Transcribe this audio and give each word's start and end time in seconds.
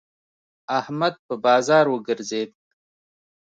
احمد 0.79 1.13
په 1.27 1.33
بازار 1.45 1.85
وګرځېد. 1.89 2.49